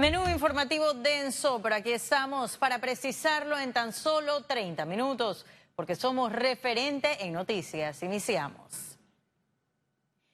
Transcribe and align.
Menú 0.00 0.26
informativo 0.30 0.94
denso, 0.94 1.60
pero 1.60 1.74
aquí 1.74 1.92
estamos 1.92 2.56
para 2.56 2.78
precisarlo 2.78 3.58
en 3.58 3.74
tan 3.74 3.92
solo 3.92 4.44
30 4.44 4.86
minutos, 4.86 5.44
porque 5.76 5.94
somos 5.94 6.32
referente 6.32 7.22
en 7.22 7.34
noticias. 7.34 8.02
Iniciamos. 8.02 8.96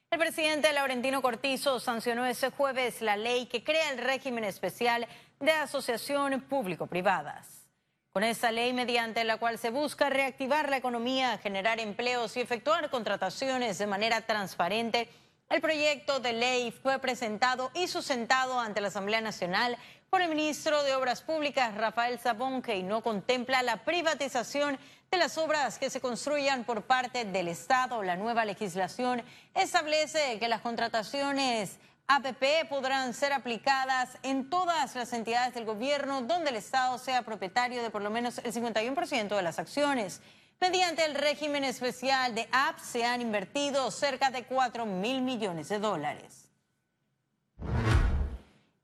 El 0.08 0.20
presidente 0.20 0.72
Laurentino 0.72 1.20
Cortizo 1.20 1.80
sancionó 1.80 2.26
ese 2.26 2.52
jueves 2.52 3.02
la 3.02 3.16
ley 3.16 3.46
que 3.46 3.64
crea 3.64 3.90
el 3.90 3.98
régimen 3.98 4.44
especial 4.44 5.08
de 5.40 5.50
asociación 5.50 6.42
público-privadas. 6.42 7.66
Con 8.12 8.22
esa 8.22 8.52
ley 8.52 8.72
mediante 8.72 9.24
la 9.24 9.38
cual 9.38 9.58
se 9.58 9.70
busca 9.70 10.08
reactivar 10.08 10.70
la 10.70 10.76
economía, 10.76 11.38
generar 11.38 11.80
empleos 11.80 12.36
y 12.36 12.40
efectuar 12.40 12.88
contrataciones 12.88 13.78
de 13.78 13.88
manera 13.88 14.20
transparente, 14.20 15.08
el 15.48 15.60
proyecto 15.60 16.18
de 16.18 16.32
ley 16.32 16.72
fue 16.72 16.98
presentado 16.98 17.70
y 17.74 17.86
sustentado 17.86 18.58
ante 18.58 18.80
la 18.80 18.88
Asamblea 18.88 19.20
Nacional 19.20 19.76
por 20.10 20.20
el 20.20 20.28
ministro 20.28 20.82
de 20.82 20.94
Obras 20.94 21.22
Públicas, 21.22 21.74
Rafael 21.76 22.18
Sabón, 22.18 22.62
que 22.62 22.82
no 22.82 23.02
contempla 23.02 23.62
la 23.62 23.84
privatización 23.84 24.78
de 25.10 25.18
las 25.18 25.38
obras 25.38 25.78
que 25.78 25.90
se 25.90 26.00
construyan 26.00 26.64
por 26.64 26.82
parte 26.82 27.24
del 27.24 27.48
Estado. 27.48 28.02
La 28.02 28.16
nueva 28.16 28.44
legislación 28.44 29.22
establece 29.54 30.38
que 30.40 30.48
las 30.48 30.62
contrataciones 30.62 31.78
APP 32.08 32.68
podrán 32.68 33.14
ser 33.14 33.32
aplicadas 33.32 34.18
en 34.22 34.50
todas 34.50 34.94
las 34.94 35.12
entidades 35.12 35.54
del 35.54 35.64
gobierno 35.64 36.22
donde 36.22 36.50
el 36.50 36.56
Estado 36.56 36.98
sea 36.98 37.22
propietario 37.22 37.82
de 37.82 37.90
por 37.90 38.02
lo 38.02 38.10
menos 38.10 38.38
el 38.38 38.52
51% 38.52 39.36
de 39.36 39.42
las 39.42 39.58
acciones. 39.58 40.20
Mediante 40.60 41.04
el 41.04 41.14
régimen 41.14 41.64
especial 41.64 42.34
de 42.34 42.48
apps 42.50 42.82
se 42.82 43.04
han 43.04 43.20
invertido 43.20 43.90
cerca 43.90 44.30
de 44.30 44.44
4 44.44 44.86
mil 44.86 45.20
millones 45.20 45.68
de 45.68 45.78
dólares. 45.78 46.50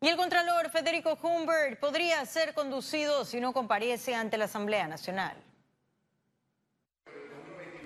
Y 0.02 0.08
el 0.08 0.16
Contralor 0.16 0.68
Federico 0.70 1.18
Humbert 1.22 1.80
podría 1.80 2.24
ser 2.26 2.54
conducido 2.54 3.24
si 3.24 3.40
no 3.40 3.52
comparece 3.52 4.14
ante 4.14 4.36
la 4.36 4.46
Asamblea 4.46 4.86
Nacional. 4.86 5.36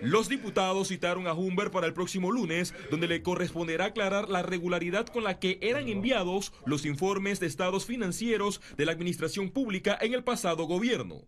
Los 0.01 0.29
diputados 0.29 0.89
citaron 0.89 1.27
a 1.27 1.35
Humbert 1.35 1.73
para 1.73 1.87
el 1.87 1.95
próximo 1.95 2.31
lunes, 2.31 2.75
donde 2.91 3.07
le 3.07 3.23
corresponderá 3.23 3.87
aclarar 3.87 4.29
la 4.29 4.43
regularidad 4.43 5.07
con 5.07 5.25
la 5.25 5.39
que 5.39 5.59
eran 5.63 5.89
enviados 5.89 6.53
los 6.65 6.85
informes 6.85 7.39
de 7.39 7.47
estados 7.47 7.87
financieros 7.87 8.61
de 8.77 8.85
la 8.85 8.93
administración 8.93 9.51
pública 9.51 9.97
en 10.01 10.13
el 10.13 10.25
pasado 10.25 10.65
gobierno. 10.65 11.23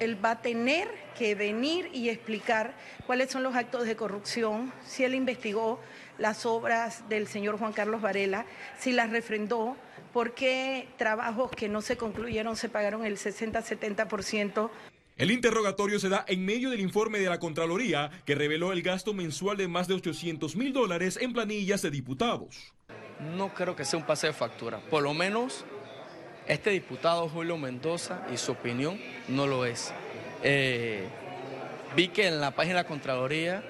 Él 0.00 0.22
va 0.22 0.32
a 0.32 0.42
tener 0.42 0.88
que 1.16 1.34
venir 1.34 1.90
y 1.92 2.08
explicar 2.08 2.74
cuáles 3.06 3.30
son 3.30 3.42
los 3.42 3.56
actos 3.56 3.86
de 3.86 3.96
corrupción, 3.96 4.72
si 4.84 5.02
él 5.02 5.14
investigó 5.14 5.80
las 6.18 6.46
obras 6.46 7.08
del 7.08 7.26
señor 7.26 7.58
Juan 7.58 7.72
Carlos 7.72 8.00
Varela, 8.00 8.46
si 8.78 8.92
las 8.92 9.10
refrendó, 9.10 9.76
por 10.12 10.34
qué 10.34 10.88
trabajos 10.96 11.50
que 11.50 11.68
no 11.68 11.80
se 11.80 11.96
concluyeron 11.96 12.54
se 12.54 12.68
pagaron 12.68 13.04
el 13.04 13.16
60-70%. 13.16 14.70
El 15.16 15.32
interrogatorio 15.32 15.98
se 15.98 16.08
da 16.08 16.24
en 16.28 16.44
medio 16.44 16.70
del 16.70 16.80
informe 16.80 17.18
de 17.18 17.28
la 17.28 17.40
Contraloría 17.40 18.10
que 18.24 18.36
reveló 18.36 18.72
el 18.72 18.82
gasto 18.82 19.14
mensual 19.14 19.56
de 19.56 19.66
más 19.66 19.88
de 19.88 19.94
800 19.94 20.54
mil 20.54 20.72
dólares 20.72 21.18
en 21.20 21.32
planillas 21.32 21.82
de 21.82 21.90
diputados. 21.90 22.72
No 23.36 23.52
creo 23.52 23.74
que 23.74 23.84
sea 23.84 23.98
un 23.98 24.06
pase 24.06 24.28
de 24.28 24.32
factura, 24.32 24.80
por 24.90 25.02
lo 25.02 25.12
menos 25.14 25.64
este 26.48 26.70
diputado 26.70 27.28
Julio 27.28 27.58
Mendoza 27.58 28.26
y 28.32 28.38
su 28.38 28.52
opinión 28.52 28.98
no 29.28 29.46
lo 29.46 29.66
es. 29.66 29.92
Eh, 30.42 31.06
vi 31.94 32.08
que 32.08 32.26
en 32.26 32.40
la 32.40 32.52
página 32.52 32.76
de 32.76 32.82
la 32.82 32.88
Contraloría, 32.88 33.62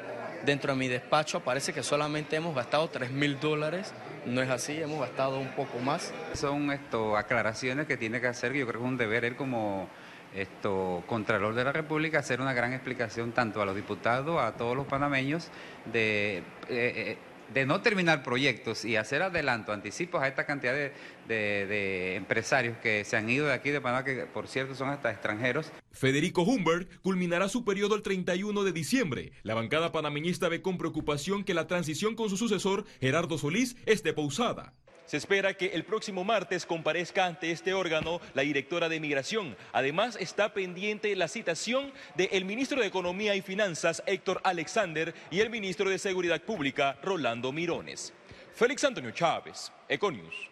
dentro 0.46 0.72
de 0.72 0.78
mi 0.78 0.88
despacho, 0.88 1.38
aparece 1.38 1.72
que 1.72 1.82
solamente 1.82 2.36
hemos 2.36 2.54
gastado 2.54 2.88
3 2.88 3.10
mil 3.10 3.40
dólares. 3.40 3.92
No 4.26 4.40
es 4.42 4.48
así, 4.48 4.80
hemos 4.80 5.00
gastado 5.00 5.40
un 5.40 5.48
poco 5.48 5.78
más. 5.80 6.12
Son 6.34 6.70
esto, 6.70 7.16
aclaraciones 7.16 7.86
que 7.86 7.96
tiene 7.96 8.20
que 8.20 8.28
hacer, 8.28 8.52
yo 8.52 8.66
creo 8.66 8.80
que 8.80 8.86
es 8.86 8.92
un 8.92 8.96
deber 8.96 9.24
él 9.24 9.34
como 9.34 9.88
esto, 10.34 11.02
Contralor 11.06 11.54
de 11.54 11.64
la 11.64 11.72
República, 11.72 12.20
hacer 12.20 12.40
una 12.40 12.52
gran 12.52 12.72
explicación 12.72 13.32
tanto 13.32 13.60
a 13.60 13.64
los 13.64 13.74
diputados, 13.74 14.40
a 14.40 14.52
todos 14.52 14.76
los 14.76 14.86
panameños, 14.86 15.48
de... 15.86 16.38
Eh, 16.38 16.42
eh, 16.68 17.18
de 17.52 17.66
no 17.66 17.80
terminar 17.80 18.22
proyectos 18.22 18.84
y 18.84 18.96
hacer 18.96 19.22
adelanto, 19.22 19.72
anticipos 19.72 20.22
a 20.22 20.28
esta 20.28 20.44
cantidad 20.46 20.74
de, 20.74 22.16
empresarios 22.16 22.76
que 22.78 23.04
se 23.04 23.16
han 23.16 23.28
ido 23.28 23.46
de 23.46 23.52
aquí 23.52 23.70
de 23.70 23.80
Panamá, 23.80 24.04
que 24.04 24.26
por 24.26 24.48
cierto 24.48 24.74
son 24.74 24.90
hasta 24.90 25.10
extranjeros. 25.10 25.70
Federico 25.92 26.42
Humbert 26.42 26.90
culminará 27.02 27.48
su 27.48 27.64
periodo 27.64 27.94
el 27.94 28.02
31 28.02 28.64
de 28.64 28.72
diciembre. 28.72 29.32
La 29.42 29.54
bancada 29.54 29.92
panameñista 29.92 30.48
ve 30.48 30.62
con 30.62 30.78
preocupación 30.78 31.44
que 31.44 31.54
la 31.54 31.66
transición 31.66 32.14
con 32.14 32.30
su 32.30 32.36
sucesor, 32.36 32.84
Gerardo 33.00 33.38
Solís, 33.38 33.76
esté 33.86 34.12
pausada. 34.12 34.74
Se 35.08 35.16
espera 35.16 35.54
que 35.54 35.68
el 35.68 35.86
próximo 35.86 36.22
martes 36.22 36.66
comparezca 36.66 37.24
ante 37.24 37.50
este 37.50 37.72
órgano 37.72 38.20
la 38.34 38.42
directora 38.42 38.90
de 38.90 39.00
Migración. 39.00 39.56
Además, 39.72 40.18
está 40.20 40.52
pendiente 40.52 41.16
la 41.16 41.28
citación 41.28 41.94
del 42.14 42.44
ministro 42.44 42.82
de 42.82 42.88
Economía 42.88 43.34
y 43.34 43.40
Finanzas, 43.40 44.02
Héctor 44.04 44.42
Alexander, 44.44 45.14
y 45.30 45.40
el 45.40 45.48
ministro 45.48 45.88
de 45.88 45.98
Seguridad 45.98 46.42
Pública, 46.42 46.98
Rolando 47.02 47.52
Mirones. 47.52 48.12
Félix 48.54 48.84
Antonio 48.84 49.10
Chávez, 49.12 49.72
Econius. 49.88 50.50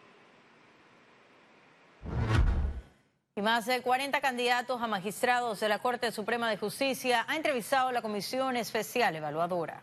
Y 3.34 3.42
más 3.42 3.66
de 3.66 3.82
40 3.82 4.18
candidatos 4.22 4.80
a 4.80 4.86
magistrados 4.86 5.60
de 5.60 5.68
la 5.68 5.80
Corte 5.80 6.10
Suprema 6.12 6.48
de 6.48 6.56
Justicia 6.56 7.26
ha 7.28 7.36
entrevistado 7.36 7.92
la 7.92 8.00
Comisión 8.00 8.56
Especial 8.56 9.14
Evaluadora. 9.16 9.82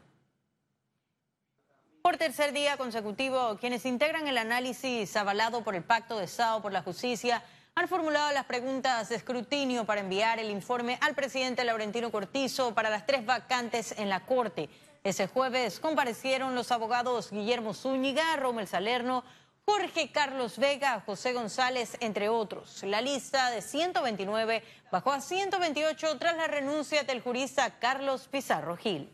Por 2.03 2.17
tercer 2.17 2.51
día 2.51 2.75
consecutivo, 2.75 3.55
quienes 3.61 3.85
integran 3.85 4.27
el 4.27 4.37
análisis 4.37 5.15
avalado 5.15 5.63
por 5.63 5.73
el 5.73 5.85
Pacto 5.85 6.17
de 6.17 6.25
Estado 6.25 6.61
por 6.61 6.73
la 6.73 6.81
Justicia 6.81 7.41
han 7.75 7.87
formulado 7.87 8.29
las 8.33 8.43
preguntas 8.43 9.07
de 9.07 9.15
escrutinio 9.15 9.85
para 9.85 10.01
enviar 10.01 10.37
el 10.37 10.49
informe 10.49 10.97
al 10.99 11.15
presidente 11.15 11.63
Laurentino 11.63 12.11
Cortizo 12.11 12.75
para 12.75 12.89
las 12.89 13.05
tres 13.05 13.25
vacantes 13.25 13.95
en 13.97 14.09
la 14.09 14.25
Corte. 14.25 14.69
Ese 15.05 15.27
jueves 15.27 15.79
comparecieron 15.79 16.55
los 16.55 16.73
abogados 16.73 17.31
Guillermo 17.31 17.73
Zúñiga, 17.73 18.35
Romel 18.35 18.67
Salerno, 18.67 19.23
Jorge 19.63 20.11
Carlos 20.11 20.57
Vega, 20.57 21.01
José 21.05 21.31
González, 21.31 21.95
entre 22.01 22.27
otros. 22.27 22.83
La 22.83 22.99
lista 22.99 23.49
de 23.49 23.61
129 23.61 24.61
bajó 24.91 25.13
a 25.13 25.21
128 25.21 26.17
tras 26.17 26.35
la 26.35 26.47
renuncia 26.47 27.03
del 27.03 27.21
jurista 27.21 27.79
Carlos 27.79 28.27
Pizarro 28.27 28.75
Gil. 28.75 29.09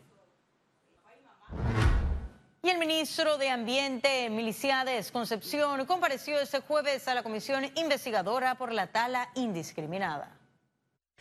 Y 2.61 2.67
el 2.67 2.77
ministro 2.77 3.37
de 3.37 3.49
Ambiente, 3.49 4.29
Miliciades 4.29 5.13
Concepción, 5.13 5.85
compareció 5.85 6.41
este 6.41 6.59
jueves 6.59 7.07
a 7.07 7.13
la 7.13 7.23
comisión 7.23 7.63
investigadora 7.75 8.55
por 8.55 8.73
la 8.73 8.87
tala 8.87 9.29
indiscriminada. 9.35 10.37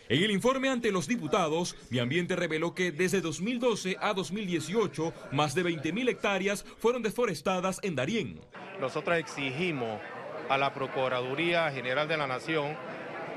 En 0.09 0.25
el 0.25 0.33
informe 0.33 0.69
ante 0.69 0.91
los 0.91 1.07
diputados, 1.07 1.77
Mi 1.91 2.01
Ambiente 2.01 2.35
reveló 2.35 2.75
que 2.75 2.91
desde 2.91 3.21
2012 3.21 3.99
a 4.01 4.15
2018, 4.15 5.13
más 5.31 5.55
de 5.55 5.65
20.000 5.65 6.09
hectáreas 6.09 6.65
fueron 6.79 7.05
deforestadas 7.05 7.79
en 7.85 7.95
Darién. 7.95 8.41
Nosotros 8.81 9.17
exigimos 9.17 10.01
a 10.49 10.59
la 10.59 10.75
Procuraduría 10.75 11.71
General 11.71 12.09
de 12.09 12.17
la 12.17 12.27
Nación 12.27 12.77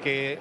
que 0.01 0.39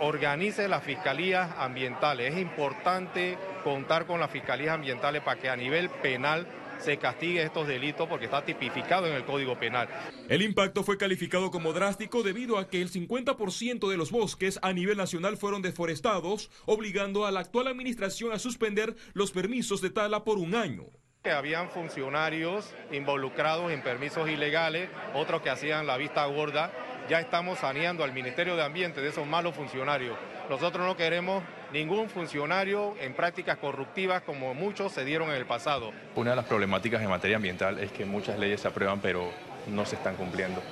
organice 0.00 0.66
las 0.66 0.82
fiscalías 0.82 1.50
ambientales. 1.58 2.32
Es 2.32 2.40
importante 2.40 3.36
contar 3.62 4.06
con 4.06 4.18
las 4.18 4.30
fiscalías 4.30 4.74
ambientales 4.74 5.20
para 5.22 5.38
que 5.38 5.50
a 5.50 5.56
nivel 5.56 5.90
penal 5.90 6.46
se 6.82 6.98
castigue 6.98 7.42
estos 7.42 7.66
delitos 7.66 8.08
porque 8.08 8.26
está 8.26 8.44
tipificado 8.44 9.06
en 9.06 9.14
el 9.14 9.24
Código 9.24 9.58
Penal. 9.58 9.88
El 10.28 10.42
impacto 10.42 10.82
fue 10.82 10.98
calificado 10.98 11.50
como 11.50 11.72
drástico 11.72 12.22
debido 12.22 12.58
a 12.58 12.68
que 12.68 12.82
el 12.82 12.90
50% 12.90 13.88
de 13.88 13.96
los 13.96 14.10
bosques 14.10 14.58
a 14.62 14.72
nivel 14.72 14.96
nacional 14.96 15.36
fueron 15.36 15.62
deforestados, 15.62 16.50
obligando 16.66 17.26
a 17.26 17.30
la 17.30 17.40
actual 17.40 17.68
administración 17.68 18.32
a 18.32 18.38
suspender 18.38 18.94
los 19.14 19.30
permisos 19.30 19.80
de 19.80 19.90
tala 19.90 20.24
por 20.24 20.38
un 20.38 20.54
año. 20.54 20.86
Habían 21.24 21.70
funcionarios 21.70 22.74
involucrados 22.90 23.70
en 23.70 23.82
permisos 23.82 24.28
ilegales, 24.28 24.90
otros 25.14 25.40
que 25.40 25.50
hacían 25.50 25.86
la 25.86 25.96
vista 25.96 26.24
gorda. 26.26 26.72
Ya 27.08 27.20
estamos 27.20 27.60
saneando 27.60 28.02
al 28.02 28.12
Ministerio 28.12 28.56
de 28.56 28.64
Ambiente 28.64 29.00
de 29.00 29.10
esos 29.10 29.26
malos 29.26 29.54
funcionarios. 29.54 30.18
Nosotros 30.50 30.84
no 30.84 30.96
queremos 30.96 31.44
ningún 31.72 32.08
funcionario 32.08 32.94
en 33.00 33.14
prácticas 33.14 33.58
corruptivas 33.58 34.22
como 34.22 34.54
muchos 34.54 34.92
se 34.92 35.04
dieron 35.04 35.30
en 35.30 35.36
el 35.36 35.46
pasado. 35.46 35.92
Una 36.14 36.30
de 36.30 36.36
las 36.36 36.44
problemáticas 36.44 37.02
en 37.02 37.08
materia 37.08 37.36
ambiental 37.36 37.78
es 37.78 37.90
que 37.92 38.04
muchas 38.04 38.38
leyes 38.38 38.60
se 38.60 38.68
aprueban 38.68 39.00
pero 39.00 39.30
no 39.68 39.84
se 39.84 39.96
están 39.96 40.16
cumpliendo 40.16 40.62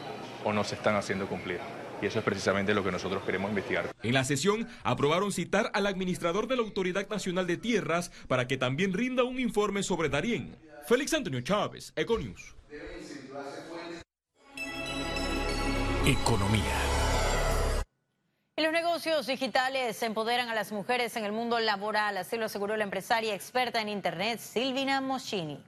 o 0.45 0.53
no 0.53 0.65
se 0.65 0.75
están 0.75 0.97
haciendo 0.97 1.27
cumplir. 1.27 1.59
Y 2.03 2.07
eso 2.07 2.19
es 2.19 2.25
precisamente 2.25 2.73
lo 2.73 2.83
que 2.83 2.91
nosotros 2.91 3.23
queremos 3.25 3.51
investigar. 3.51 3.91
En 4.03 4.15
la 4.15 4.25
sesión 4.25 4.69
aprobaron 4.85 5.33
citar 5.33 5.71
al 5.75 5.87
administrador 5.87 6.47
de 6.47 6.57
la 6.57 6.63
Autoridad 6.63 7.09
Nacional 7.09 7.47
de 7.47 7.59
Tierras 7.59 8.11
para 8.27 8.47
que 8.47 8.57
también 8.57 8.95
rinda 8.95 9.25
un 9.25 9.39
informe 9.39 9.83
sobre 9.83 10.09
Darién. 10.09 10.57
Félix 10.87 11.13
Antonio 11.13 11.41
Chávez, 11.43 11.93
Econius. 11.97 12.55
Economía. 16.07 16.90
Los 18.61 18.73
negocios 18.73 19.27
digitales 19.27 20.03
empoderan 20.03 20.51
a 20.51 20.55
las 20.55 20.71
mujeres 20.71 21.17
en 21.17 21.25
el 21.25 21.33
mundo 21.33 21.59
laboral, 21.59 22.19
así 22.19 22.37
lo 22.37 22.45
aseguró 22.45 22.77
la 22.77 22.85
empresaria 22.85 23.35
experta 23.35 23.81
en 23.81 23.89
Internet 23.89 24.39
Silvina 24.39 25.01
Moschini. 25.01 25.65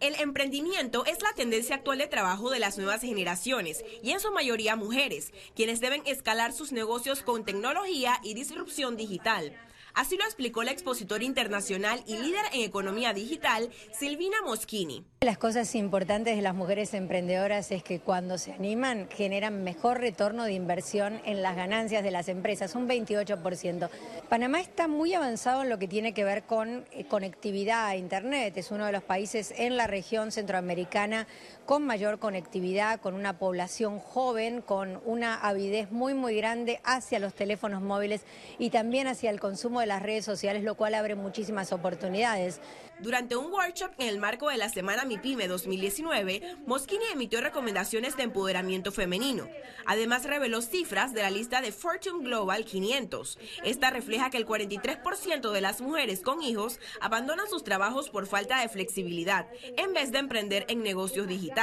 El 0.00 0.14
emprendimiento 0.20 1.06
es 1.06 1.22
la 1.22 1.32
tendencia 1.32 1.76
actual 1.76 1.96
de 1.96 2.06
trabajo 2.06 2.50
de 2.50 2.58
las 2.58 2.76
nuevas 2.76 3.00
generaciones 3.00 3.82
y 4.02 4.10
en 4.10 4.20
su 4.20 4.30
mayoría 4.30 4.76
mujeres, 4.76 5.32
quienes 5.56 5.80
deben 5.80 6.02
escalar 6.04 6.52
sus 6.52 6.70
negocios 6.70 7.22
con 7.22 7.46
tecnología 7.46 8.20
y 8.22 8.34
disrupción 8.34 8.98
digital. 8.98 9.56
Así 9.94 10.16
lo 10.16 10.24
explicó 10.24 10.62
la 10.62 10.70
expositora 10.70 11.24
internacional 11.24 12.02
y 12.06 12.16
líder 12.16 12.44
en 12.52 12.62
economía 12.62 13.12
digital, 13.12 13.70
Silvina 13.92 14.36
Moschini. 14.44 15.04
Las 15.20 15.38
cosas 15.38 15.74
importantes 15.74 16.36
de 16.36 16.42
las 16.42 16.54
mujeres 16.54 16.94
emprendedoras 16.94 17.70
es 17.72 17.82
que 17.82 18.00
cuando 18.00 18.38
se 18.38 18.52
animan 18.52 19.08
generan 19.10 19.62
mejor 19.62 20.00
retorno 20.00 20.44
de 20.44 20.54
inversión 20.54 21.20
en 21.24 21.42
las 21.42 21.56
ganancias 21.56 22.02
de 22.02 22.10
las 22.10 22.28
empresas, 22.28 22.74
un 22.74 22.88
28%. 22.88 23.90
Panamá 24.28 24.60
está 24.60 24.88
muy 24.88 25.12
avanzado 25.12 25.62
en 25.62 25.68
lo 25.68 25.78
que 25.78 25.88
tiene 25.88 26.14
que 26.14 26.24
ver 26.24 26.44
con 26.44 26.86
eh, 26.92 27.04
conectividad 27.04 27.86
a 27.86 27.96
Internet. 27.96 28.56
Es 28.56 28.70
uno 28.70 28.86
de 28.86 28.92
los 28.92 29.02
países 29.02 29.52
en 29.56 29.76
la 29.76 29.86
región 29.86 30.32
centroamericana 30.32 31.26
con 31.70 31.86
mayor 31.86 32.18
conectividad, 32.18 33.00
con 33.00 33.14
una 33.14 33.38
población 33.38 34.00
joven, 34.00 34.60
con 34.60 35.00
una 35.04 35.36
avidez 35.36 35.92
muy, 35.92 36.14
muy 36.14 36.34
grande 36.34 36.80
hacia 36.82 37.20
los 37.20 37.32
teléfonos 37.32 37.80
móviles 37.80 38.22
y 38.58 38.70
también 38.70 39.06
hacia 39.06 39.30
el 39.30 39.38
consumo 39.38 39.78
de 39.78 39.86
las 39.86 40.02
redes 40.02 40.24
sociales, 40.24 40.64
lo 40.64 40.74
cual 40.74 40.96
abre 40.96 41.14
muchísimas 41.14 41.72
oportunidades. 41.72 42.60
Durante 42.98 43.36
un 43.36 43.52
workshop 43.52 43.92
en 43.98 44.08
el 44.08 44.18
marco 44.18 44.50
de 44.50 44.58
la 44.58 44.68
Semana 44.68 45.04
MIPYME 45.04 45.46
2019, 45.46 46.56
Moschini 46.66 47.04
emitió 47.12 47.40
recomendaciones 47.40 48.16
de 48.16 48.24
empoderamiento 48.24 48.90
femenino. 48.90 49.48
Además, 49.86 50.24
reveló 50.24 50.60
cifras 50.62 51.14
de 51.14 51.22
la 51.22 51.30
lista 51.30 51.62
de 51.62 51.72
Fortune 51.72 52.24
Global 52.24 52.64
500. 52.64 53.38
Esta 53.64 53.90
refleja 53.90 54.28
que 54.28 54.36
el 54.36 54.46
43% 54.46 55.50
de 55.50 55.60
las 55.60 55.80
mujeres 55.80 56.20
con 56.20 56.42
hijos 56.42 56.78
abandonan 57.00 57.48
sus 57.48 57.64
trabajos 57.64 58.10
por 58.10 58.26
falta 58.26 58.60
de 58.60 58.68
flexibilidad, 58.68 59.46
en 59.78 59.94
vez 59.94 60.10
de 60.10 60.18
emprender 60.18 60.66
en 60.68 60.82
negocios 60.82 61.26
digitales. 61.28 61.59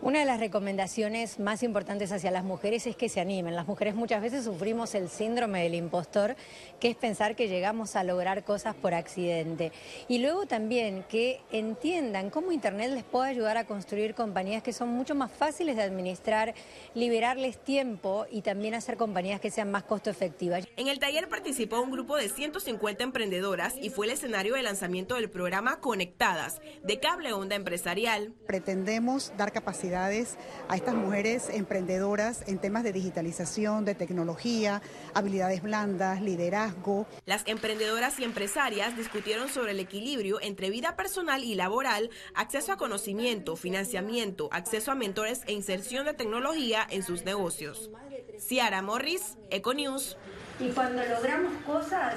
Una 0.00 0.20
de 0.20 0.24
las 0.24 0.40
recomendaciones 0.40 1.38
más 1.38 1.62
importantes 1.62 2.12
hacia 2.12 2.30
las 2.30 2.44
mujeres 2.44 2.86
es 2.86 2.96
que 2.96 3.08
se 3.08 3.20
animen. 3.20 3.54
Las 3.54 3.66
mujeres 3.66 3.94
muchas 3.94 4.22
veces 4.22 4.44
sufrimos 4.44 4.94
el 4.94 5.08
síndrome 5.08 5.62
del 5.62 5.74
impostor, 5.74 6.34
que 6.80 6.88
es 6.88 6.96
pensar 6.96 7.36
que 7.36 7.48
llegamos 7.48 7.94
a 7.94 8.04
lograr 8.04 8.42
cosas 8.42 8.74
por 8.74 8.94
accidente. 8.94 9.70
Y 10.08 10.18
luego 10.18 10.46
también 10.46 11.04
que 11.08 11.40
entiendan 11.52 12.30
cómo 12.30 12.52
Internet 12.52 12.92
les 12.92 13.04
puede 13.04 13.28
ayudar 13.28 13.56
a 13.58 13.66
construir 13.66 14.14
compañías 14.14 14.62
que 14.62 14.72
son 14.72 14.88
mucho 14.88 15.14
más 15.14 15.30
fáciles 15.30 15.76
de 15.76 15.82
administrar, 15.82 16.54
liberarles 16.94 17.58
tiempo 17.58 18.26
y 18.30 18.40
también 18.40 18.74
hacer 18.74 18.96
compañías 18.96 19.40
que 19.40 19.50
sean 19.50 19.70
más 19.70 19.82
costo 19.82 20.08
efectivas. 20.08 20.66
En 20.76 20.88
el 20.88 20.98
taller 20.98 21.28
participó 21.28 21.80
un 21.80 21.90
grupo 21.90 22.16
de 22.16 22.28
150 22.28 23.04
emprendedoras 23.04 23.74
y 23.80 23.90
fue 23.90 24.06
el 24.06 24.12
escenario 24.12 24.54
de 24.54 24.62
lanzamiento 24.62 25.16
del 25.16 25.28
programa 25.28 25.80
Conectadas 25.80 26.60
de 26.82 26.98
Cable 26.98 27.32
Onda 27.32 27.56
Empresarial. 27.56 28.32
Pretendemos 28.46 29.01
dar 29.36 29.52
capacidades 29.52 30.36
a 30.68 30.76
estas 30.76 30.94
mujeres 30.94 31.48
emprendedoras 31.50 32.44
en 32.46 32.58
temas 32.58 32.84
de 32.84 32.92
digitalización, 32.92 33.84
de 33.84 33.94
tecnología, 33.94 34.80
habilidades 35.14 35.62
blandas, 35.62 36.20
liderazgo. 36.20 37.06
Las 37.26 37.42
emprendedoras 37.46 38.18
y 38.20 38.24
empresarias 38.24 38.96
discutieron 38.96 39.48
sobre 39.48 39.72
el 39.72 39.80
equilibrio 39.80 40.40
entre 40.40 40.70
vida 40.70 40.96
personal 40.96 41.42
y 41.44 41.54
laboral, 41.54 42.10
acceso 42.34 42.72
a 42.72 42.76
conocimiento, 42.76 43.56
financiamiento, 43.56 44.48
acceso 44.52 44.92
a 44.92 44.94
mentores 44.94 45.42
e 45.46 45.52
inserción 45.52 46.06
de 46.06 46.14
tecnología 46.14 46.86
en 46.88 47.02
sus 47.02 47.24
negocios. 47.24 47.90
Ciara 48.38 48.82
Morris, 48.82 49.36
Econews. 49.50 50.16
Y 50.60 50.68
cuando 50.68 51.02
logramos 51.04 51.52
cosas... 51.64 52.14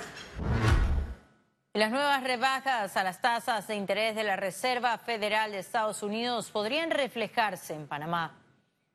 Las 1.76 1.92
nuevas 1.92 2.24
rebajas 2.24 2.96
a 2.96 3.04
las 3.04 3.20
tasas 3.20 3.68
de 3.68 3.76
interés 3.76 4.16
de 4.16 4.24
la 4.24 4.38
Reserva 4.38 4.98
Federal 4.98 5.52
de 5.52 5.60
Estados 5.60 6.04
Unidos 6.04 6.50
podrían 6.50 6.90
reflejarse 6.90 7.74
en 7.74 7.86
Panamá. 7.86 8.34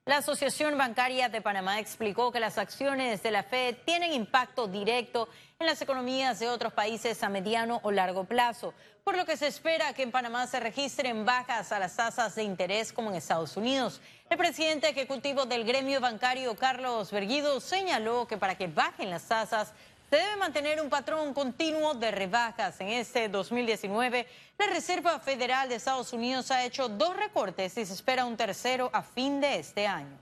La 0.07 0.17
Asociación 0.17 0.79
Bancaria 0.79 1.29
de 1.29 1.43
Panamá 1.43 1.79
explicó 1.79 2.33
que 2.33 2.41
las 2.41 2.57
acciones 2.57 3.23
de 3.23 3.33
la 3.33 3.43
Fed 3.43 3.77
tienen 3.85 4.15
impacto 4.15 4.67
directo 4.67 5.29
en 5.59 5.67
las 5.67 5.83
economías 5.83 6.39
de 6.39 6.49
otros 6.49 6.73
países 6.73 7.23
a 7.23 7.29
mediano 7.29 7.81
o 7.83 7.91
largo 7.91 8.25
plazo, 8.25 8.73
por 9.05 9.15
lo 9.15 9.27
que 9.27 9.37
se 9.37 9.49
espera 9.49 9.93
que 9.93 10.03
en 10.03 10.11
Panamá 10.11 10.47
se 10.47 10.59
registren 10.59 11.27
bajas 11.27 11.73
a 11.73 11.79
las 11.79 11.95
tasas 11.97 12.35
de 12.35 12.45
interés 12.45 12.95
como 12.95 13.11
en 13.11 13.17
Estados 13.17 13.59
Unidos. 13.59 14.01
El 14.31 14.39
presidente 14.39 14.89
ejecutivo 14.89 15.45
del 15.45 15.65
gremio 15.65 16.01
bancario, 16.01 16.57
Carlos 16.57 17.11
Berguido, 17.11 17.61
señaló 17.61 18.27
que 18.27 18.39
para 18.39 18.55
que 18.55 18.69
bajen 18.69 19.11
las 19.11 19.29
tasas 19.29 19.75
se 20.11 20.17
debe 20.17 20.37
mantener 20.37 20.81
un 20.81 20.91
patrón 20.91 21.33
continuo 21.33 21.95
de 21.95 22.11
rebajas. 22.11 22.81
En 22.81 22.89
este 22.89 23.29
2019, 23.29 24.27
la 24.59 24.67
Reserva 24.67 25.21
Federal 25.21 25.69
de 25.69 25.77
Estados 25.77 26.13
Unidos 26.13 26.51
ha 26.51 26.65
hecho 26.65 26.89
dos 26.89 27.17
recortes 27.17 27.79
y 27.79 27.87
se 27.87 27.95
espera 27.95 28.25
un 28.25 28.37
tercero 28.37 28.91
a 28.93 29.05
fin 29.05 29.41
de 29.41 29.61
este 29.61 29.87
año. 29.87 30.19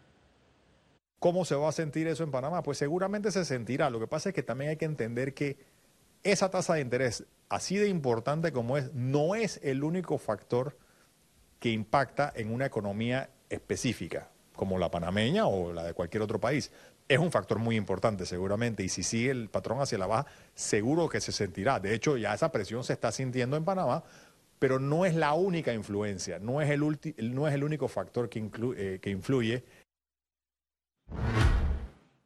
¿Cómo 1.19 1.47
se 1.47 1.55
va 1.55 1.71
a 1.71 1.73
sentir 1.73 2.07
eso 2.07 2.23
en 2.23 2.31
Panamá? 2.31 2.63
Pues 2.63 2.77
seguramente 2.77 3.33
se 3.33 3.47
sentirá. 3.47 3.89
Lo 3.89 3.99
que 3.99 4.07
pasa 4.07 4.29
es 4.29 4.35
que 4.35 4.43
también 4.43 4.73
hay 4.73 4.77
que 4.77 4.85
entender 4.85 5.33
que 5.33 5.57
esa 6.23 6.51
tasa 6.51 6.75
de 6.75 6.83
interés, 6.83 7.25
así 7.49 7.79
de 7.79 7.89
importante 7.89 8.53
como 8.53 8.77
es, 8.77 8.93
no 8.93 9.35
es 9.35 9.59
el 9.63 9.83
único 9.83 10.19
factor 10.19 10.77
que 11.59 11.71
impacta 11.71 12.31
en 12.37 12.53
una 12.53 12.67
economía 12.67 13.31
específica, 13.49 14.29
como 14.55 14.79
la 14.79 14.91
panameña 14.91 15.47
o 15.47 15.73
la 15.73 15.83
de 15.83 15.95
cualquier 15.95 16.23
otro 16.23 16.39
país. 16.39 16.71
Es 17.09 17.19
un 17.19 17.33
factor 17.33 17.59
muy 17.59 17.77
importante 17.77 18.27
seguramente 18.27 18.83
y 18.83 18.89
si 18.89 19.03
sigue 19.03 19.31
el 19.31 19.49
patrón 19.49 19.81
hacia 19.81 19.97
la 19.97 20.07
baja, 20.07 20.27
seguro 20.55 21.09
que 21.09 21.21
se 21.21 21.33
sentirá. 21.33 21.81
De 21.81 21.95
hecho, 21.95 22.17
ya 22.19 22.35
esa 22.35 22.53
presión 22.53 22.85
se 22.85 22.93
está 22.93 23.11
sintiendo 23.11 23.57
en 23.57 23.65
Panamá, 23.65 24.05
pero 24.59 24.79
no 24.79 25.07
es 25.07 25.15
la 25.15 25.33
única 25.33 25.73
influencia, 25.73 26.39
no 26.39 26.61
es 26.61 26.69
el, 26.69 26.81
no 27.33 27.49
es 27.49 27.55
el 27.55 27.65
único 27.65 27.89
factor 27.89 28.29
que, 28.29 28.51
eh, 28.77 28.99
que 29.01 29.11
influye 29.11 29.65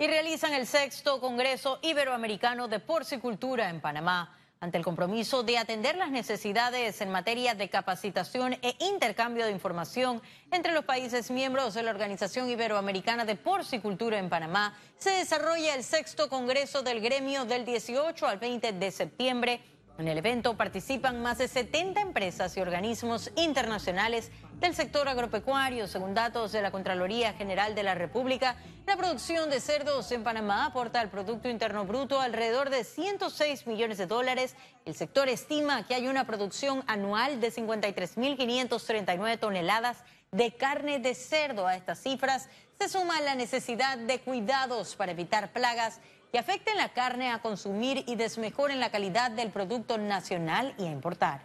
y 0.02 0.06
realizan 0.08 0.52
el 0.52 0.66
sexto 0.66 1.20
Congreso 1.20 1.78
Iberoamericano 1.80 2.66
de 2.66 2.80
Porcicultura 2.80 3.70
en 3.70 3.80
Panamá 3.80 4.36
ante 4.62 4.78
el 4.78 4.84
compromiso 4.84 5.42
de 5.42 5.58
atender 5.58 5.96
las 5.96 6.12
necesidades 6.12 7.00
en 7.00 7.10
materia 7.10 7.56
de 7.56 7.68
capacitación 7.68 8.52
e 8.62 8.76
intercambio 8.78 9.44
de 9.44 9.50
información 9.50 10.22
entre 10.52 10.72
los 10.72 10.84
países 10.84 11.32
miembros 11.32 11.74
de 11.74 11.82
la 11.82 11.90
Organización 11.90 12.48
Iberoamericana 12.48 13.24
de 13.24 13.34
Porcicultura 13.34 14.20
en 14.20 14.28
Panamá, 14.28 14.78
se 14.98 15.10
desarrolla 15.10 15.74
el 15.74 15.82
sexto 15.82 16.28
Congreso 16.28 16.82
del 16.82 17.00
Gremio 17.00 17.44
del 17.44 17.64
18 17.64 18.24
al 18.24 18.38
20 18.38 18.72
de 18.74 18.90
septiembre 18.92 19.60
en 19.98 20.08
el 20.08 20.18
evento 20.18 20.56
participan 20.56 21.22
más 21.22 21.38
de 21.38 21.48
70 21.48 22.00
empresas 22.00 22.56
y 22.56 22.60
organismos 22.60 23.30
internacionales 23.36 24.30
del 24.60 24.74
sector 24.74 25.08
agropecuario. 25.08 25.86
Según 25.86 26.14
datos 26.14 26.52
de 26.52 26.62
la 26.62 26.70
Contraloría 26.70 27.34
General 27.34 27.74
de 27.74 27.82
la 27.82 27.94
República, 27.94 28.56
la 28.86 28.96
producción 28.96 29.50
de 29.50 29.60
cerdos 29.60 30.10
en 30.12 30.24
Panamá 30.24 30.66
aporta 30.66 31.00
al 31.00 31.10
Producto 31.10 31.48
Interno 31.48 31.84
Bruto 31.84 32.20
alrededor 32.20 32.70
de 32.70 32.84
106 32.84 33.66
millones 33.66 33.98
de 33.98 34.06
dólares. 34.06 34.56
El 34.84 34.94
sector 34.94 35.28
estima 35.28 35.86
que 35.86 35.94
hay 35.94 36.08
una 36.08 36.26
producción 36.26 36.82
anual 36.86 37.40
de 37.40 37.52
53.539 37.52 39.38
toneladas 39.38 39.98
de 40.30 40.54
carne 40.54 40.98
de 40.98 41.14
cerdo. 41.14 41.66
A 41.66 41.76
estas 41.76 42.00
cifras 42.00 42.48
se 42.80 42.88
suma 42.88 43.20
la 43.20 43.34
necesidad 43.34 43.98
de 43.98 44.20
cuidados 44.20 44.96
para 44.96 45.12
evitar 45.12 45.52
plagas 45.52 46.00
que 46.32 46.38
afecten 46.38 46.78
la 46.78 46.88
carne 46.88 47.30
a 47.30 47.42
consumir 47.42 48.04
y 48.06 48.16
desmejoren 48.16 48.80
la 48.80 48.90
calidad 48.90 49.30
del 49.30 49.50
producto 49.50 49.98
nacional 49.98 50.74
y 50.78 50.86
a 50.86 50.90
importar. 50.90 51.42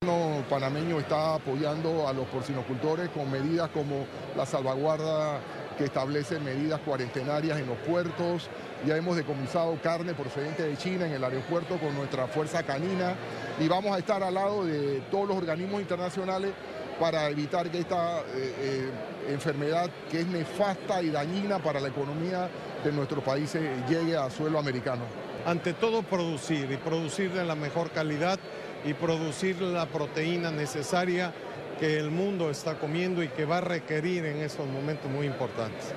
El 0.00 0.08
gobierno 0.08 0.44
panameño 0.50 0.98
está 0.98 1.36
apoyando 1.36 2.08
a 2.08 2.12
los 2.12 2.26
porcinocultores 2.26 3.10
con 3.10 3.30
medidas 3.30 3.70
como 3.70 4.04
la 4.36 4.44
salvaguarda 4.44 5.38
que 5.78 5.84
establece 5.84 6.40
medidas 6.40 6.80
cuarentenarias 6.80 7.60
en 7.60 7.68
los 7.68 7.78
puertos. 7.78 8.50
Ya 8.84 8.96
hemos 8.96 9.14
decomisado 9.14 9.80
carne 9.80 10.14
procedente 10.14 10.64
de 10.64 10.76
China 10.76 11.06
en 11.06 11.12
el 11.12 11.22
aeropuerto 11.22 11.78
con 11.78 11.94
nuestra 11.94 12.26
fuerza 12.26 12.64
canina 12.64 13.14
y 13.60 13.68
vamos 13.68 13.94
a 13.94 14.00
estar 14.00 14.20
al 14.24 14.34
lado 14.34 14.64
de 14.64 15.00
todos 15.12 15.28
los 15.28 15.36
organismos 15.36 15.80
internacionales 15.80 16.52
para 16.98 17.28
evitar 17.28 17.70
que 17.70 17.78
esta 17.78 18.18
eh, 18.18 18.22
eh, 18.34 18.90
enfermedad 19.28 19.88
que 20.10 20.20
es 20.20 20.26
nefasta 20.26 21.00
y 21.02 21.10
dañina 21.10 21.60
para 21.60 21.78
la 21.78 21.88
economía 21.88 22.48
de 22.84 22.92
nuestros 22.92 23.22
países 23.22 23.62
llegue 23.88 24.16
a 24.16 24.30
suelo 24.30 24.58
americano. 24.58 25.04
Ante 25.46 25.72
todo 25.72 26.02
producir 26.02 26.70
y 26.70 26.76
producir 26.76 27.32
de 27.32 27.44
la 27.44 27.54
mejor 27.54 27.90
calidad 27.90 28.38
y 28.84 28.94
producir 28.94 29.60
la 29.60 29.86
proteína 29.86 30.50
necesaria 30.50 31.32
que 31.78 31.98
el 31.98 32.10
mundo 32.10 32.50
está 32.50 32.78
comiendo 32.78 33.22
y 33.22 33.28
que 33.28 33.44
va 33.44 33.58
a 33.58 33.60
requerir 33.60 34.24
en 34.26 34.38
estos 34.38 34.66
momentos 34.66 35.10
muy 35.10 35.26
importantes. 35.26 35.92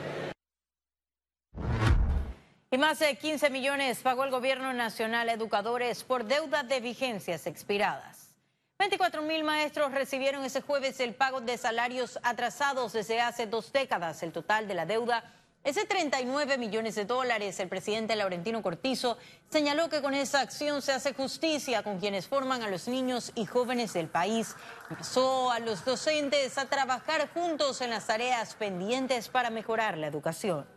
Y 2.71 2.77
más 2.77 2.99
de 2.99 3.15
15 3.15 3.49
millones 3.49 3.99
pagó 3.99 4.23
el 4.23 4.31
gobierno 4.31 4.73
nacional 4.73 5.29
a 5.29 5.33
educadores 5.33 6.03
por 6.03 6.25
deuda 6.25 6.63
de 6.63 6.79
vigencias 6.81 7.47
expiradas. 7.47 8.35
24 8.77 9.21
mil 9.21 9.45
maestros 9.45 9.93
recibieron 9.93 10.43
ese 10.43 10.61
jueves 10.61 10.99
el 10.99 11.13
pago 11.13 11.39
de 11.39 11.57
salarios 11.57 12.19
atrasados 12.23 12.91
desde 12.91 13.21
hace 13.21 13.47
dos 13.47 13.71
décadas. 13.71 14.21
El 14.23 14.33
total 14.33 14.67
de 14.67 14.73
la 14.73 14.85
deuda 14.85 15.23
Ese 15.65 15.83
39 15.83 16.59
millones 16.59 16.93
de 16.93 17.05
dólares, 17.05 17.59
el 17.59 17.67
presidente 17.67 18.15
Laurentino 18.15 18.61
Cortizo 18.61 19.17
señaló 19.49 19.89
que 19.89 20.03
con 20.03 20.13
esa 20.13 20.41
acción 20.41 20.83
se 20.83 20.91
hace 20.91 21.15
justicia 21.15 21.81
con 21.81 21.99
quienes 21.99 22.27
forman 22.27 22.61
a 22.61 22.69
los 22.69 22.87
niños 22.87 23.31
y 23.33 23.47
jóvenes 23.47 23.93
del 23.93 24.07
país. 24.07 24.55
Empezó 24.91 25.49
a 25.49 25.57
los 25.57 25.83
docentes 25.83 26.59
a 26.59 26.65
trabajar 26.69 27.29
juntos 27.33 27.81
en 27.81 27.89
las 27.89 28.05
tareas 28.05 28.53
pendientes 28.53 29.27
para 29.27 29.49
mejorar 29.49 29.97
la 29.97 30.05
educación 30.05 30.74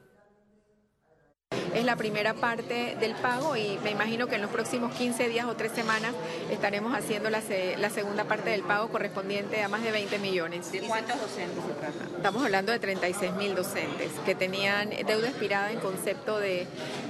es 1.75 1.85
la 1.85 1.97
primera 1.97 2.35
parte 2.35 2.97
del 3.01 3.15
pago 3.15 3.57
y 3.57 3.79
me 3.83 3.91
imagino 3.91 4.27
que 4.27 4.37
en 4.37 4.43
los 4.43 4.51
próximos 4.51 4.95
15 4.95 5.29
días 5.29 5.47
o 5.47 5.55
3 5.55 5.73
semanas 5.73 6.15
estaremos 6.51 6.95
haciendo 6.95 7.31
la, 7.31 7.41
segunda 7.41 8.25
parte 8.25 8.51
del 8.51 8.63
pago 8.63 8.89
correspondiente 8.89 9.63
a 9.63 9.69
más 9.69 9.83
de 9.83 9.91
20 9.91 10.19
millones. 10.19 10.71
¿De 10.73 10.81
cuántos 10.81 11.21
docentes 11.21 11.65
se 11.65 11.73
trata? 11.75 12.17
Estamos 12.17 12.45
hablando 12.45 12.73
de 12.73 12.79
36 12.79 13.33
mil 13.33 13.55
docentes 13.55 14.13
que 14.25 14.35
tenían 14.35 14.91
deuda 14.91 15.29
expirada 15.29 15.73
en 15.73 15.81
concepto 15.81 16.39
de 16.39 16.67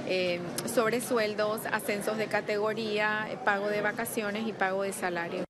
eh, 0.07 0.39
sobresueldos, 0.73 1.65
ascensos 1.71 2.17
de 2.17 2.27
categoría, 2.27 3.27
pago 3.45 3.67
de 3.67 3.81
vacaciones 3.81 4.47
y 4.47 4.53
pago 4.53 4.83
de 4.83 4.93
salario. 4.93 5.43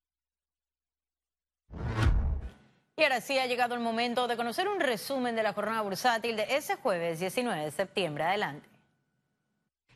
Y 2.99 3.03
ahora 3.03 3.21
sí 3.21 3.39
ha 3.39 3.45
llegado 3.45 3.75
el 3.75 3.79
momento 3.79 4.27
de 4.27 4.35
conocer 4.35 4.67
un 4.67 4.81
resumen 4.81 5.33
de 5.33 5.41
la 5.41 5.53
jornada 5.53 5.81
bursátil 5.81 6.35
de 6.35 6.57
ese 6.57 6.75
jueves 6.75 7.21
19 7.21 7.63
de 7.63 7.71
septiembre. 7.71 8.25
Adelante. 8.25 8.78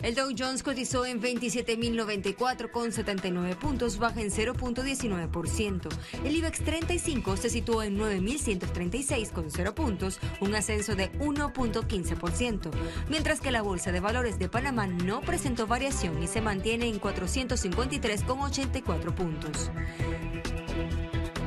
El 0.03 0.15
Dow 0.15 0.31
Jones 0.37 0.63
cotizó 0.63 1.05
en 1.05 1.21
27.094 1.21 2.71
con 2.71 2.91
79 2.91 3.55
puntos, 3.55 3.97
baja 3.97 4.19
en 4.19 4.31
0.19%. 4.31 5.87
El 6.25 6.35
IBEX 6.35 6.59
35 6.59 7.37
se 7.37 7.49
situó 7.49 7.81
en 7.83 7.97
9.136 7.97 9.31
con 9.31 9.49
0 9.49 9.73
puntos, 9.73 10.19
un 10.41 10.55
ascenso 10.55 10.95
de 10.95 11.09
1.15%, 11.19 12.69
mientras 13.07 13.39
que 13.39 13.51
la 13.51 13.61
Bolsa 13.61 13.93
de 13.93 14.01
Valores 14.01 14.37
de 14.39 14.49
Panamá 14.49 14.87
no 14.87 15.21
presentó 15.21 15.67
variación 15.67 16.21
y 16.21 16.27
se 16.27 16.41
mantiene 16.41 16.89
en 16.89 16.99
453 16.99 18.23
con 18.25 18.41
84 18.41 19.15
puntos. 19.15 19.71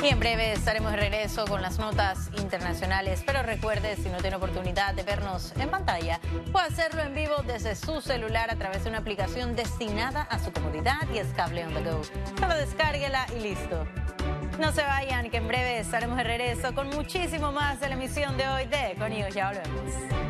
Y 0.00 0.06
en 0.06 0.20
breve 0.20 0.52
estaremos 0.52 0.92
de 0.92 0.98
regreso 0.98 1.44
con 1.46 1.60
las 1.60 1.80
notas 1.80 2.30
internacionales. 2.38 3.24
Pero 3.26 3.42
recuerde, 3.42 3.96
si 3.96 4.10
no 4.10 4.18
tiene 4.18 4.36
oportunidad 4.36 4.94
de 4.94 5.02
vernos 5.02 5.52
en 5.56 5.70
pantalla, 5.70 6.20
puede 6.52 6.68
hacerlo 6.68 7.02
en 7.02 7.14
vivo 7.14 7.42
desde 7.44 7.74
su 7.74 8.00
celular 8.00 8.48
a 8.48 8.54
través 8.54 8.84
de 8.84 8.90
una 8.90 8.98
aplicación 8.98 9.56
destinada 9.56 10.22
a 10.22 10.38
su 10.38 10.52
comodidad 10.52 11.00
y 11.12 11.18
es 11.18 11.26
Cable 11.34 11.66
on 11.66 11.74
the 11.74 11.82
Go. 11.82 12.00
Solo 12.38 12.54
descárguela 12.54 13.26
y 13.36 13.40
listo. 13.40 13.88
No 14.58 14.70
se 14.72 14.82
vayan, 14.82 15.30
que 15.30 15.38
en 15.38 15.48
breve 15.48 15.80
estaremos 15.80 16.16
de 16.16 16.24
regreso 16.24 16.74
con 16.74 16.88
muchísimo 16.90 17.52
más 17.52 17.80
de 17.80 17.88
la 17.88 17.94
emisión 17.94 18.36
de 18.36 18.48
hoy 18.48 18.66
de 18.66 18.94
Con 18.98 19.12
Ya 19.12 19.48
volvemos. 19.48 20.21